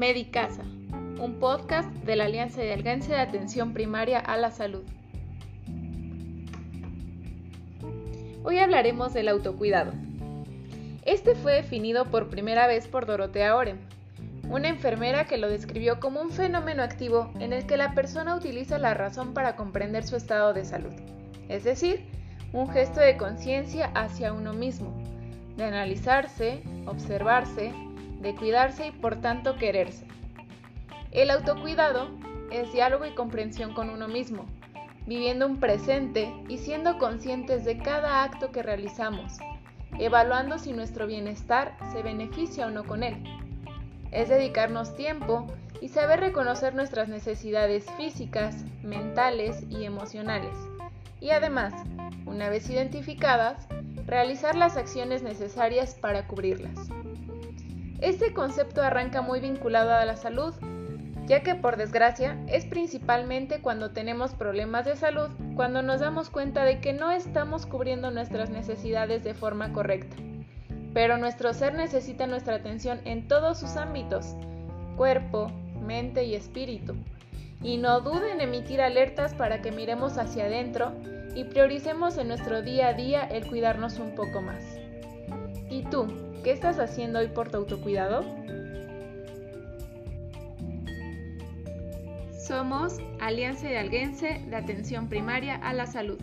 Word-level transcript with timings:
Medicasa, 0.00 0.62
un 1.20 1.36
podcast 1.40 1.90
de 2.06 2.16
la 2.16 2.24
Alianza 2.24 2.62
de 2.62 2.72
Alcance 2.72 3.12
de 3.12 3.18
Atención 3.18 3.74
Primaria 3.74 4.18
a 4.18 4.38
la 4.38 4.50
Salud. 4.50 4.82
Hoy 8.42 8.56
hablaremos 8.56 9.12
del 9.12 9.28
autocuidado. 9.28 9.92
Este 11.04 11.34
fue 11.34 11.52
definido 11.52 12.06
por 12.06 12.30
primera 12.30 12.66
vez 12.66 12.88
por 12.88 13.04
Dorotea 13.04 13.54
Oren, 13.54 13.78
una 14.48 14.70
enfermera 14.70 15.26
que 15.26 15.36
lo 15.36 15.50
describió 15.50 16.00
como 16.00 16.22
un 16.22 16.30
fenómeno 16.30 16.82
activo 16.82 17.30
en 17.38 17.52
el 17.52 17.66
que 17.66 17.76
la 17.76 17.92
persona 17.94 18.34
utiliza 18.34 18.78
la 18.78 18.94
razón 18.94 19.34
para 19.34 19.54
comprender 19.54 20.06
su 20.06 20.16
estado 20.16 20.54
de 20.54 20.64
salud, 20.64 20.94
es 21.50 21.62
decir, 21.62 22.06
un 22.54 22.70
gesto 22.70 23.00
de 23.00 23.18
conciencia 23.18 23.90
hacia 23.94 24.32
uno 24.32 24.54
mismo, 24.54 24.94
de 25.58 25.64
analizarse, 25.64 26.62
observarse, 26.86 27.74
de 28.20 28.34
cuidarse 28.34 28.88
y 28.88 28.92
por 28.92 29.20
tanto 29.20 29.56
quererse. 29.56 30.06
El 31.10 31.30
autocuidado 31.30 32.08
es 32.50 32.72
diálogo 32.72 33.04
y 33.06 33.14
comprensión 33.14 33.74
con 33.74 33.90
uno 33.90 34.08
mismo, 34.08 34.46
viviendo 35.06 35.46
un 35.46 35.58
presente 35.58 36.32
y 36.48 36.58
siendo 36.58 36.98
conscientes 36.98 37.64
de 37.64 37.78
cada 37.78 38.22
acto 38.22 38.52
que 38.52 38.62
realizamos, 38.62 39.38
evaluando 39.98 40.58
si 40.58 40.72
nuestro 40.72 41.06
bienestar 41.06 41.76
se 41.92 42.02
beneficia 42.02 42.66
o 42.66 42.70
no 42.70 42.84
con 42.84 43.02
él. 43.02 43.16
Es 44.12 44.28
dedicarnos 44.28 44.94
tiempo 44.96 45.46
y 45.80 45.88
saber 45.88 46.20
reconocer 46.20 46.74
nuestras 46.74 47.08
necesidades 47.08 47.86
físicas, 47.96 48.64
mentales 48.82 49.64
y 49.70 49.84
emocionales. 49.84 50.56
Y 51.20 51.30
además, 51.30 51.72
una 52.26 52.48
vez 52.48 52.68
identificadas, 52.70 53.66
realizar 54.06 54.54
las 54.56 54.76
acciones 54.76 55.22
necesarias 55.22 55.94
para 55.94 56.26
cubrirlas. 56.26 56.88
Este 58.00 58.32
concepto 58.32 58.82
arranca 58.82 59.20
muy 59.20 59.40
vinculado 59.40 59.92
a 59.92 60.04
la 60.04 60.16
salud, 60.16 60.54
ya 61.26 61.42
que 61.42 61.54
por 61.54 61.76
desgracia 61.76 62.42
es 62.48 62.64
principalmente 62.64 63.60
cuando 63.60 63.90
tenemos 63.90 64.34
problemas 64.34 64.86
de 64.86 64.96
salud 64.96 65.28
cuando 65.54 65.82
nos 65.82 66.00
damos 66.00 66.30
cuenta 66.30 66.64
de 66.64 66.80
que 66.80 66.92
no 66.94 67.10
estamos 67.10 67.66
cubriendo 67.66 68.10
nuestras 68.10 68.48
necesidades 68.50 69.22
de 69.22 69.34
forma 69.34 69.72
correcta. 69.72 70.16
Pero 70.94 71.18
nuestro 71.18 71.52
ser 71.52 71.74
necesita 71.74 72.26
nuestra 72.26 72.56
atención 72.56 73.00
en 73.04 73.28
todos 73.28 73.60
sus 73.60 73.76
ámbitos, 73.76 74.34
cuerpo, 74.96 75.52
mente 75.80 76.24
y 76.24 76.34
espíritu. 76.34 76.96
Y 77.62 77.76
no 77.76 78.00
duden 78.00 78.30
en 78.36 78.40
emitir 78.40 78.80
alertas 78.80 79.34
para 79.34 79.60
que 79.60 79.70
miremos 79.70 80.16
hacia 80.16 80.46
adentro 80.46 80.92
y 81.34 81.44
prioricemos 81.44 82.16
en 82.16 82.28
nuestro 82.28 82.62
día 82.62 82.88
a 82.88 82.94
día 82.94 83.22
el 83.24 83.46
cuidarnos 83.46 83.98
un 83.98 84.14
poco 84.14 84.40
más. 84.40 84.64
¿Y 85.68 85.82
tú, 85.84 86.08
qué 86.42 86.52
estás 86.52 86.78
haciendo 86.78 87.18
hoy 87.18 87.28
por 87.28 87.50
tu 87.50 87.58
autocuidado? 87.58 88.24
Somos 92.38 92.98
Alianza 93.20 93.70
Hidalguense 93.70 94.42
de 94.48 94.56
Atención 94.56 95.08
Primaria 95.08 95.56
a 95.56 95.72
la 95.72 95.86
Salud. 95.86 96.18